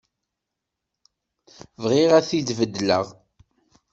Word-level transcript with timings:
Bɣiɣ 1.81 2.11
ad 2.17 2.25
t-id-beddleɣ. 2.29 3.05